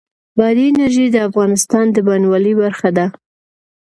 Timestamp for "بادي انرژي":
0.37-1.05